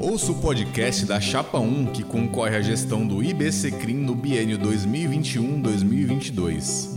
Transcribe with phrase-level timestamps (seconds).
[0.00, 6.94] Ouça o podcast da Chapa 1 que concorre à gestão do IBCCRIM no biênio 2021-2022.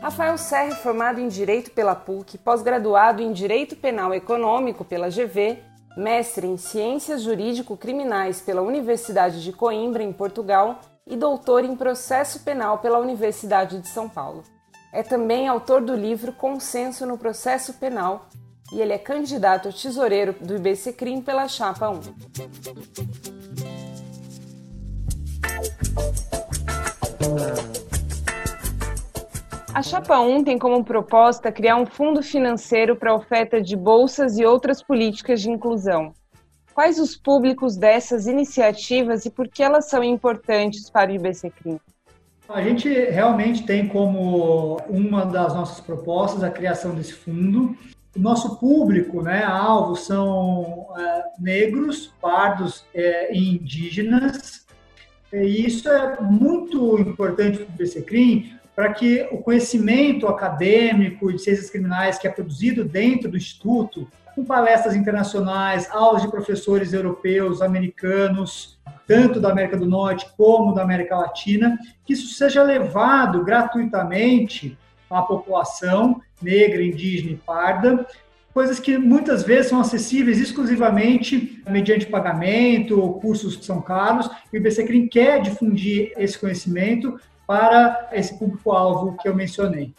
[0.00, 5.58] Rafael Serra, formado em Direito pela PUC, pós-graduado em Direito Penal Econômico pela GV,
[5.96, 12.78] mestre em Ciências Jurídico-Criminais pela Universidade de Coimbra, em Portugal, e doutor em Processo Penal
[12.78, 14.44] pela Universidade de São Paulo.
[14.94, 18.28] É também autor do livro Consenso no Processo Penal
[18.70, 22.00] e ele é candidato a tesoureiro do IBCCRIM pela Chapa 1.
[29.72, 34.44] A Chapa 1 tem como proposta criar um fundo financeiro para oferta de bolsas e
[34.44, 36.12] outras políticas de inclusão.
[36.74, 41.80] Quais os públicos dessas iniciativas e por que elas são importantes para o IBCCRIM?
[42.52, 47.74] A gente realmente tem como uma das nossas propostas a criação desse fundo.
[48.14, 54.66] O nosso público, né, alvo são é, negros, pardos é, e indígenas.
[55.32, 61.70] E isso é muito importante para o IBCCRIM, para que o conhecimento acadêmico de ciências
[61.70, 68.78] criminais que é produzido dentro do Instituto, com palestras internacionais, aulas de professores europeus, americanos,
[69.06, 74.78] tanto da América do Norte como da América Latina, que isso seja levado gratuitamente
[75.10, 78.06] à população negra, indígena e parda,
[78.54, 84.56] coisas que muitas vezes são acessíveis exclusivamente mediante pagamento ou cursos que são caros, e
[84.56, 87.18] o IBCCRIM quer difundir esse conhecimento
[87.52, 89.92] para esse público-alvo que eu mencionei.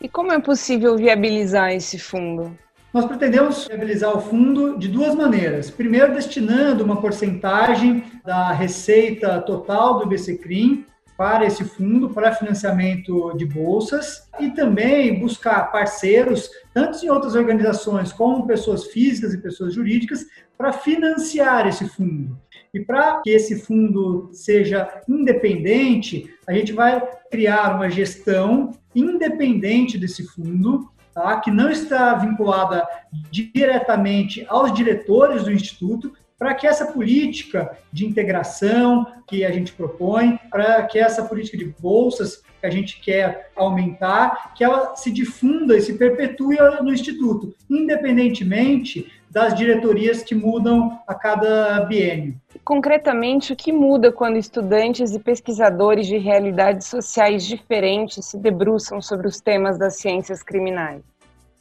[0.00, 2.56] E como é possível viabilizar esse fundo?
[2.94, 5.68] Nós pretendemos viabilizar o fundo de duas maneiras.
[5.68, 13.46] Primeiro, destinando uma porcentagem da receita total do IBCCRIM para esse fundo, para financiamento de
[13.46, 20.24] bolsas, e também buscar parceiros, tanto em outras organizações como pessoas físicas e pessoas jurídicas,
[20.56, 22.38] para financiar esse fundo.
[22.76, 27.00] E para que esse fundo seja independente, a gente vai
[27.30, 31.40] criar uma gestão independente desse fundo, tá?
[31.40, 32.86] que não está vinculada
[33.30, 40.38] diretamente aos diretores do Instituto, para que essa política de integração que a gente propõe,
[40.50, 45.76] para que essa política de bolsas que a gente quer aumentar, que ela se difunda
[45.76, 52.40] e se perpetue no Instituto, independentemente das diretorias que mudam a cada biênio.
[52.64, 59.26] Concretamente, o que muda quando estudantes e pesquisadores de realidades sociais diferentes se debruçam sobre
[59.26, 61.02] os temas das ciências criminais?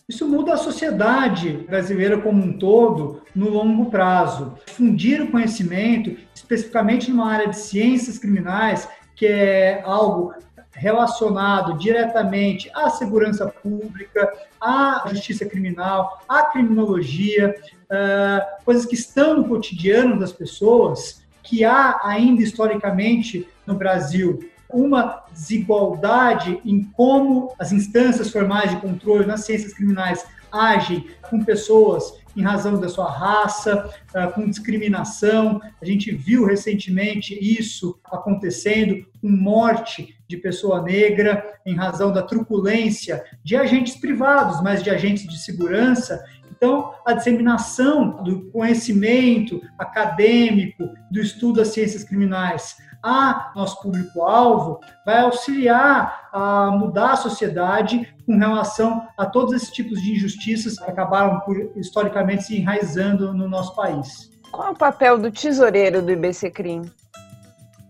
[0.07, 4.55] Isso muda a sociedade brasileira como um todo no longo prazo.
[4.67, 10.31] Fundir o conhecimento, especificamente numa área de ciências criminais, que é algo
[10.71, 17.55] relacionado diretamente à segurança pública, à justiça criminal, à criminologia,
[17.85, 25.23] uh, coisas que estão no cotidiano das pessoas, que há ainda historicamente no Brasil uma
[25.31, 32.41] desigualdade em como as instâncias formais de controle nas ciências criminais agem com pessoas em
[32.41, 35.61] razão da sua raça, ah, com discriminação.
[35.81, 43.23] A gente viu recentemente isso acontecendo, com morte de pessoa negra em razão da truculência
[43.43, 46.23] de agentes privados, mas de agentes de segurança.
[46.55, 55.19] Então, a disseminação do conhecimento acadêmico, do estudo das ciências criminais a nosso público-alvo vai
[55.19, 61.39] auxiliar a mudar a sociedade com relação a todos esses tipos de injustiças que acabaram
[61.41, 64.31] por, historicamente se enraizando no nosso país.
[64.51, 66.81] Qual é o papel do tesoureiro do IBCCRIM?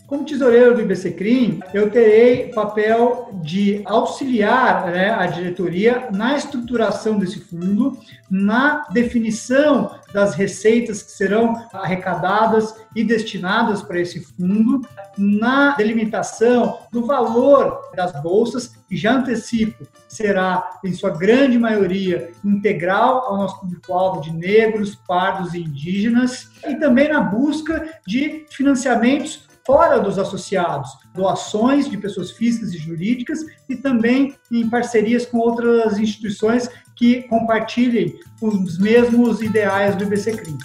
[0.07, 7.39] Como tesoureiro do IBCCRIM, eu terei papel de auxiliar né, a diretoria na estruturação desse
[7.39, 7.97] fundo,
[8.29, 17.03] na definição das receitas que serão arrecadadas e destinadas para esse fundo, na delimitação do
[17.03, 24.21] valor das bolsas, que já antecipo, será, em sua grande maioria, integral ao nosso público-alvo
[24.21, 31.89] de negros, pardos e indígenas, e também na busca de financiamentos fora dos associados, doações
[31.89, 38.77] de pessoas físicas e jurídicas e também em parcerias com outras instituições que compartilhem os
[38.77, 40.57] mesmos ideais do IBCCRIM.